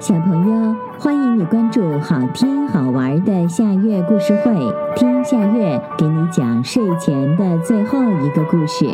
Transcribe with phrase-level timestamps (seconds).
[0.00, 4.54] 小朋友，欢迎你关注好听好玩的夏月故事会，
[4.94, 8.86] 听夏月给你讲睡前的最后一个故事。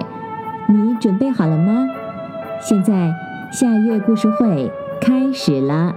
[0.67, 1.87] 你准备好了吗？
[2.59, 3.13] 现在
[3.53, 5.95] 夏月故事会开始了。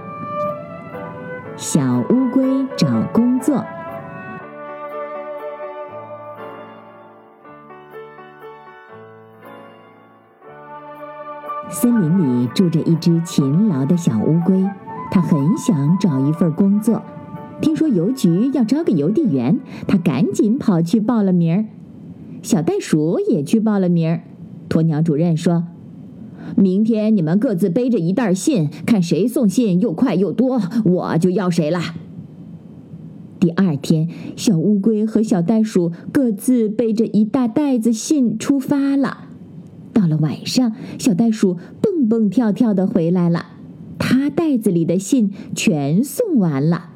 [1.56, 1.80] 小
[2.10, 3.64] 乌龟找工作。
[11.70, 14.68] 森林里住着一只勤劳的小乌龟。
[15.10, 17.02] 他很想找一份工作，
[17.60, 21.64] 听说邮局要招个邮递员，他赶紧跑去报了名儿。
[22.42, 24.20] 小袋鼠也去报了名儿。
[24.68, 25.64] 鸵鸟主任说
[26.56, 31.80] ：“明天你们各自背着一袋信，看谁送信又快又多，我就要谁了。”
[33.40, 39.28] 第二天，小乌龟和小袋鼠各自背着一大袋子信出发了。
[39.92, 43.46] 到了晚上，小袋鼠蹦蹦跳跳的回来了。
[43.98, 46.90] 他袋子里的信全送完了，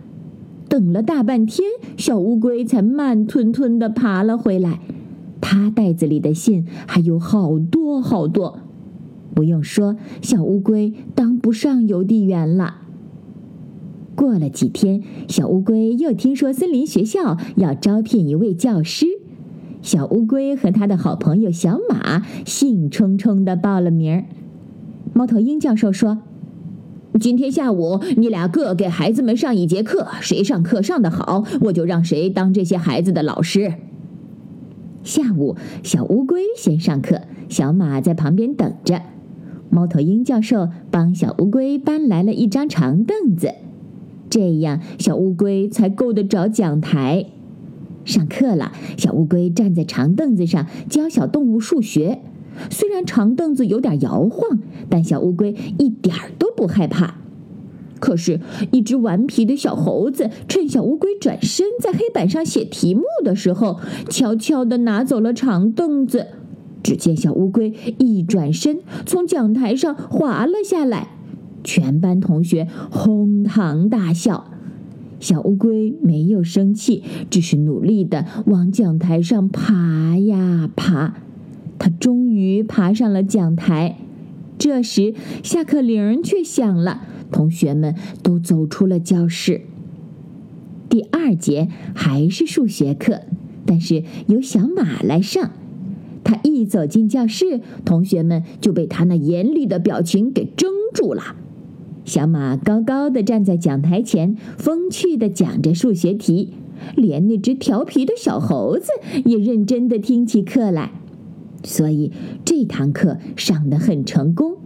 [0.68, 4.80] 等了大半天，小乌龟才慢吞吞地爬了回来。
[5.40, 8.60] 他袋子里的信还有好多好多，
[9.34, 12.76] 不用说，小乌龟当不上邮递员了。
[14.14, 19.06] 过了几天，小乌龟又听说森林学校要招聘一位教师，
[19.82, 24.24] 小乌龟和他的好朋友小马兴冲冲地报了名儿。
[25.12, 26.18] 猫头鹰教授说。
[27.22, 33.74] 今天下午，你俩各给孩子们上一节课，谁上课上的好，我就让谁当这些孩子的老师。
[35.04, 39.00] 下午，小乌龟先上课，小马在旁边等着。
[39.70, 43.52] 猫头鹰教授帮小乌龟搬来了一张长凳子，
[44.28, 47.26] 这样小乌龟才够得着讲台。
[48.04, 52.18] 上课了，小乌龟站在长凳子上教小动物数学。
[52.70, 54.58] 虽然长凳子有点摇晃，
[54.88, 57.16] 但小乌龟一点儿都不害怕。
[58.00, 58.40] 可是，
[58.72, 63.78] 一只顽皮的小猴子趁小乌龟转身在黑板上写题目的时候，
[64.10, 66.26] 悄悄地拿走了长凳子。
[66.82, 71.10] 只见小乌龟一转身，从讲台上滑了下来，
[71.62, 74.50] 全班同学哄堂大笑。
[75.20, 81.14] 小乌龟没有生气，只是努力地往讲台上爬呀爬。
[81.82, 83.98] 他终于爬上了讲台，
[84.56, 89.62] 这时下课铃却响了，同学们都走出了教室。
[90.88, 93.22] 第二节还是数学课，
[93.66, 95.50] 但是由小马来上。
[96.22, 101.34] 他一走进教室，同学们就被他那严厉的表情给怔住了。
[102.04, 106.54] 小马高高的站在讲台前，风趣的讲着数学题，
[106.94, 108.86] 连那只调皮的小猴子
[109.24, 110.92] 也认真的听起课来。
[111.62, 112.12] 所以
[112.44, 114.56] 这堂课上得很成功，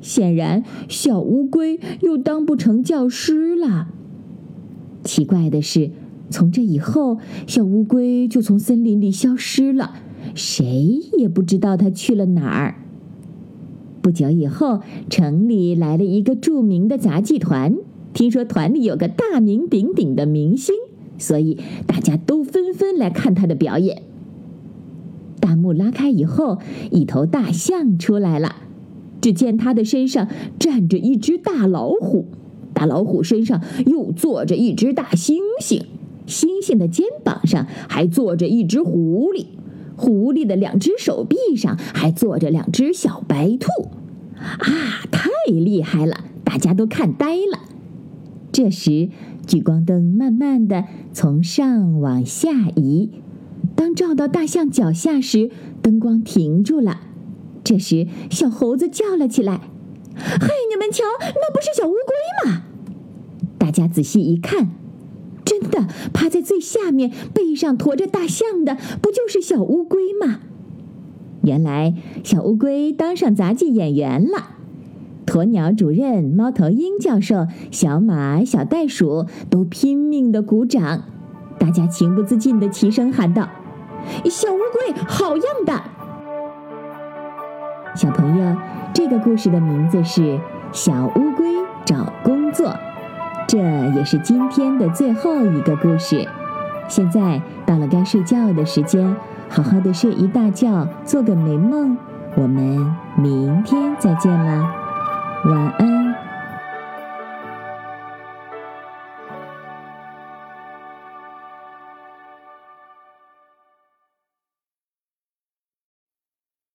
[0.00, 3.88] 显然小乌龟又当不成教师了。
[5.04, 5.90] 奇怪的是，
[6.30, 9.94] 从这以后，小乌龟就从森林里消失了，
[10.34, 12.76] 谁也不知道它去了哪儿。
[14.02, 14.80] 不久以后，
[15.10, 17.76] 城里来了一个著名的杂技团，
[18.14, 20.74] 听说团里有个大名鼎鼎的明星，
[21.18, 24.02] 所以大家都纷纷来看他的表演。
[25.50, 26.60] 大幕拉开以后，
[26.92, 28.54] 一头大象出来了。
[29.20, 30.28] 只见它的身上
[30.60, 32.26] 站着一只大老虎，
[32.72, 35.82] 大老虎身上又坐着一只大猩猩，
[36.28, 39.46] 猩猩的肩膀上还坐着一只狐狸，
[39.96, 43.88] 狐狸的两只手臂上还坐着两只小白兔。
[44.38, 46.26] 啊，太厉害了！
[46.44, 47.58] 大家都看呆了。
[48.52, 49.08] 这时，
[49.48, 53.10] 聚光灯慢慢的从上往下移。
[53.80, 57.00] 当照到大象脚下时，灯光停住了。
[57.64, 59.62] 这时，小猴子叫了起来
[60.14, 62.64] ：“嘿，你们瞧，那不是小乌龟吗？”
[63.56, 64.68] 大家仔细一看，
[65.46, 70.40] 真的趴在最下面，背上驮着大象的，不就是小乌龟吗？
[71.42, 74.56] 原来，小乌龟当上杂技演员了。
[75.24, 81.04] 鸵鸟主任、猫头鹰教授、小马、小袋鼠都拼命的鼓掌，
[81.58, 83.48] 大家情不自禁的齐声喊道。
[84.30, 85.72] 小乌龟，好样的！
[87.94, 88.56] 小朋友，
[88.94, 90.20] 这个故事的名字是
[90.72, 91.46] 《小乌龟
[91.84, 92.68] 找工作》，
[93.46, 96.28] 这也是今天的最后一个故事。
[96.88, 99.16] 现在到了该睡觉的时间，
[99.48, 101.96] 好好的睡一大觉，做个美梦。
[102.36, 104.72] 我们明天再见啦，
[105.44, 105.99] 晚安。